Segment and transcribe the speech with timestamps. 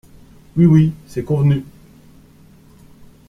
[0.57, 1.63] Oui, oui, c'est convenu…